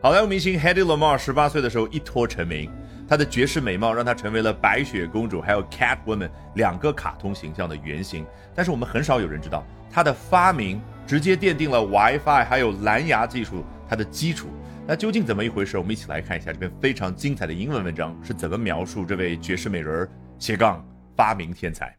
[0.00, 2.70] 好莱坞明星 Hedy Lamarr 十八岁的时候一脱成名，
[3.08, 8.24] 她的绝世美貌让她成为了白雪公主还有 Catwoman 两个卡通形象的原型。
[8.54, 14.48] 但是我们很少有人知道，她的发明直接奠定了 WiFi 还有蓝牙技术它的基础。
[14.86, 15.76] 那究竟怎么一回事？
[15.76, 20.08] 我们一起来看一下这篇非常精彩的英文文章是怎么描述这位绝世美人
[20.38, 20.82] 斜杠
[21.16, 21.94] 发明天才。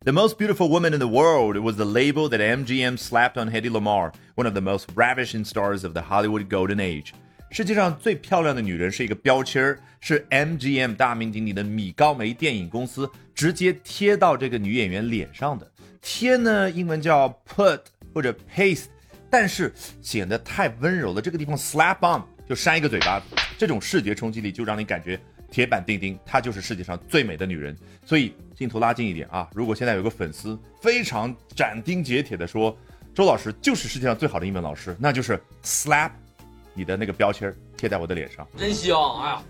[0.00, 3.70] The most beautiful woman in the world was the label that MGM slapped on Hedy
[3.70, 7.14] Lamarr, one of the most ravishing stars of the Hollywood Golden Age.
[7.54, 15.70] 世界上最漂亮的女人是一个标签儿，是 MGM 大名鼎鼎的米高梅电影公司直接贴到这个女演员脸上的。
[16.02, 17.78] 贴呢，英文叫 put
[18.12, 18.86] 或者 paste，
[19.30, 19.72] 但是
[20.02, 21.22] 显得太温柔了。
[21.22, 23.26] 这个地方 slap on 就扇一个嘴巴子，
[23.56, 25.16] 这种视觉冲击力就让你感觉
[25.48, 27.76] 铁板钉钉，她就是世界上最美的女人。
[28.04, 32.76] 所以镜头拉近一点啊，如果现在有个粉丝非常斩钉截铁的说，
[33.14, 36.10] 周老师就是世界上最好的英文老师，那就是 slap
[36.74, 38.46] 你的那个标签贴在我的脸上。
[38.56, 38.98] 真香！
[39.22, 39.42] 哎呀。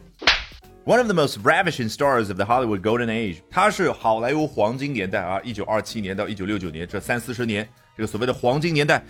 [0.85, 7.67] One of the most ravishing stars of the Hollywood Golden Age，他是好莱坞黄金年代啊，一九二七年到一九六九年这三四十年，
[7.97, 9.03] 这个所谓的黄金年代，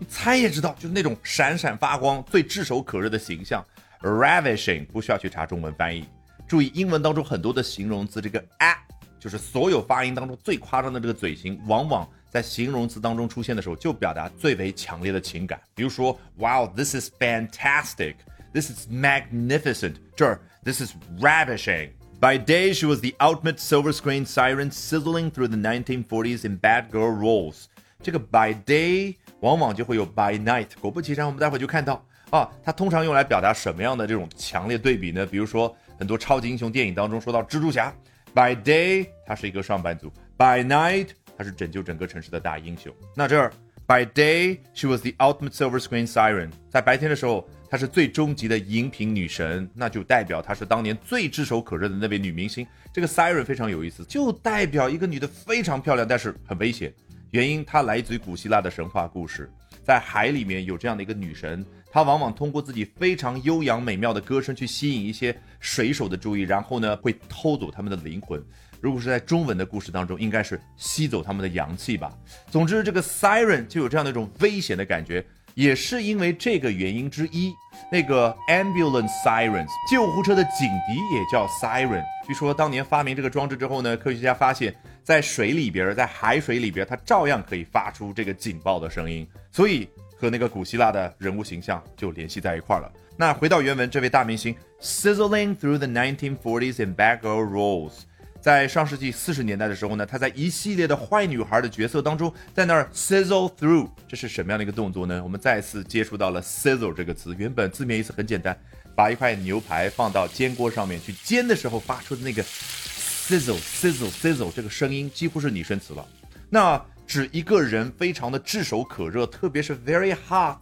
[0.00, 3.64] 你猜也知道，就是那种闪闪发光、最炙手可热的形象。
[4.00, 6.04] Ravishing 不需要去查中文翻译，
[6.48, 8.76] 注意英文当中很多的形容词，这个 a
[9.20, 15.59] 就是所有发音当中最夸张的这个嘴型，往往在形容词当中出现的时候，就表达最为强烈的情感。
[15.73, 20.39] 比如说，Wow，this is fantastic，this is magnificent，这儿。
[20.63, 21.91] This is ravishing.
[22.19, 26.89] By day, she was the ultimate silver screen siren sizzling through the 1940s in bad
[26.91, 27.65] girl roles.
[28.03, 30.67] 这个 by day 往往就会有 by night。
[30.81, 35.25] 果不其然，我们待会就看到啊，它通常用来表达什么样的这种强烈对比呢？
[35.25, 37.93] 比如说很多超级英雄电影当中说到蜘蛛侠，
[38.33, 41.09] by day 他是一个上班族，by night
[41.42, 42.94] 是拯救整个城市的大英雄。
[43.16, 43.52] 那这儿
[43.86, 47.48] by day she was the ultimate silver screen siren，在白天的时候。
[47.72, 52.66] 她是最终极的荧屏女神，那就代表她是当年最炙手可热的那位女明星。
[52.92, 56.92] 这个 Siren 非常有意思，就代表一个女的非常漂亮，但是很危险。
[57.30, 59.50] 原因它来自于古希腊的神话故事，
[59.82, 68.38] 在海里面有这样的一个女神，她往往通过自己非常悠扬美妙的歌声去吸引一些水手的注意，然后呢会偷走他们的灵魂。
[68.82, 72.12] 如果是在中文的故事当中，应该是吸走他们的阳气吧。
[72.50, 75.24] 总之，这个 Siren 就有这样的一种危险的感觉。
[75.54, 77.52] 也是因为这个原因之一，
[77.90, 82.02] 那个 ambulance sirens 救护车的警笛也叫 siren。
[82.26, 92.90] 据说当年发明这个装置之后呢，科学家发现，在水里边，在海水里边，它照样可以发出这个警报的声音，所以和那个古希腊的人物形象就联系在一块了。
[93.18, 98.04] 那回到原文，这位大明星 sizzling through the 1940s in bad girl roles。
[98.42, 105.22] 在上世纪四十年代的时候呢，她在一系列的坏女孩的角色当中，在那儿 sizzle through，这是什么样的一个动作呢？
[105.22, 108.58] 我们再次接触到了 sizzle 这个词，原本字面意思很简单，
[108.96, 116.04] 把一块牛排放到煎锅上面去煎的时候发出的那个 sizzle sizzle sizzle 这个声音，几乎是拟声词了。
[116.50, 120.58] 那指一个人非常的炙手可热，特别是 very hot，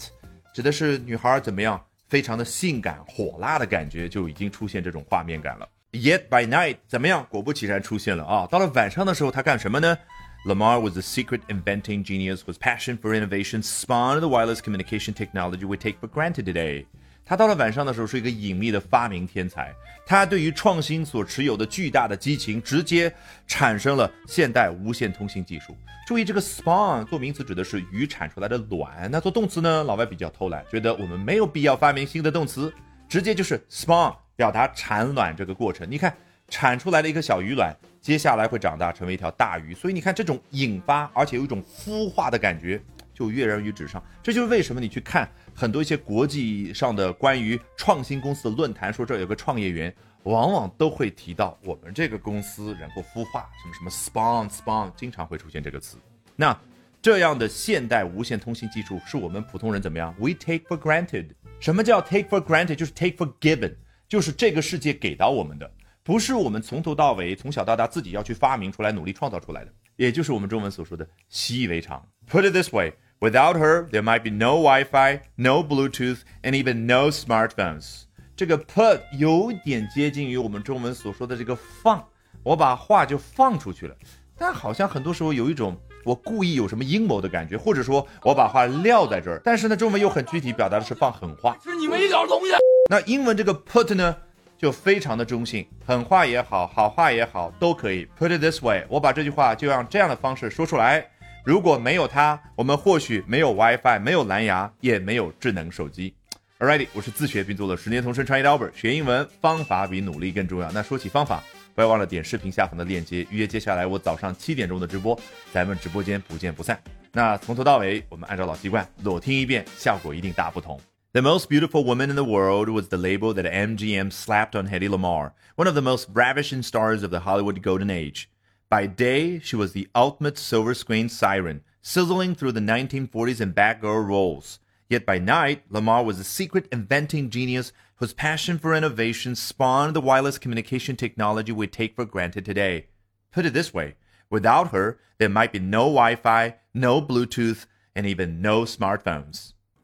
[0.55, 5.67] 指的是女孩怎么样，非常的性感火辣的感觉，就已经出现这种画面感了。
[5.93, 7.27] Yet by night，怎么样？
[7.29, 8.47] 果不其然出现了啊！
[8.49, 9.99] 到了晚上的时候，他干什么呢
[10.47, 15.77] ？Lamar was a secret inventing genius whose passion for innovation spawned the wireless communication technology we
[15.77, 16.87] take for granted today。
[17.25, 19.75] 他到了晚上的时候是一个隐秘的发明天才，
[20.07, 23.13] 他对于创新所持有的巨大的激情，直接
[23.49, 25.77] 产生了现代无线通信技术。
[26.07, 29.83] 注意，这个 spawn 做名词指的是鱼产出来的卵，那做动词呢？
[29.83, 32.73] 老外比较偷懒，觉得我们没有必要发明新的动词，
[33.09, 34.15] 直接就是 spawn。
[34.41, 36.17] 表达产卵这个过程，你看
[36.49, 42.81] 产出来的一个小鱼卵，接下来会长大成为一条大鱼，所以你看这种引发，而且有一种孵化的感觉，
[43.13, 44.03] 就跃然于纸上。
[44.23, 55.99] 这就是为什么你去看很多一些国际上的关于创新公司的论坛，说这有个创业园，往往都会提到我们这个公司然后孵化什么什么 spawn spawn，经常会出现这个词。
[56.35, 56.59] 那
[57.03, 61.27] 这样的现代无线通信技术是我们普通人怎么样？We take for granted。
[61.61, 62.77] 什么叫 take for granted？
[62.77, 63.75] 就是 take for given。
[64.11, 65.71] 就是这个世界给到我们的，
[66.03, 72.05] 不是我们从头到尾、从小到大自己要去发明出来、努力创造出来的，也就是我们中文所说的习以为常。
[72.29, 77.11] Put it this way, without her, there might be no Wi-Fi, no Bluetooth, and even no
[77.11, 78.03] smartphones。
[78.35, 82.05] 这个 put 有点接近于我们中文所说的这个放，
[82.43, 83.95] 我把话就放出去了，
[84.37, 91.57] 但好像很多时候有一种我故意有什么阴谋的感觉，或者说我把话撂在这儿，但是呢，中文又很具体，表达的是放狠话。
[91.63, 92.70] 是你们一点东西。
[92.91, 94.17] 那英文这个 put 呢，
[94.59, 98.05] 就非常的中性，狠话也好好话也好都可以。
[98.19, 101.07] Put it this way，我把这句话就用这样的方式说出来。
[101.45, 106.13] 如果没有它，我们或许没有 WiFi，没有蓝牙，也没有智能手机。
[106.59, 110.69] Alrighty，我是自学并做了十年同声传译的 Albert，学英文方法比努力更重要。
[110.73, 111.45] 那说起方法，
[111.77, 115.17] 不要忘了点视频下方的链接，预约接下来我早上七点钟的直播，
[115.53, 116.77] 咱们直播间不见不散。
[117.13, 120.77] 那从头到尾，我们按照老习惯裸听一遍，效果一定大不同。
[121.13, 125.33] The most beautiful woman in the world was the label that MGM slapped on Hedy Lamarr,
[125.57, 128.31] one of the most ravishing stars of the Hollywood golden age.
[128.69, 134.07] By day, she was the ultimate silver screen siren, sizzling through the 1940s and Batgirl
[134.07, 134.61] roles.
[134.89, 140.01] Yet by night, Lamar was a secret inventing genius whose passion for innovation spawned the
[140.01, 142.87] wireless communication technology we take for granted today.
[143.33, 143.97] Put it this way
[144.31, 147.67] without her, there might be no Wi Fi, no Bluetooth,
[147.97, 149.55] and even no smartphones.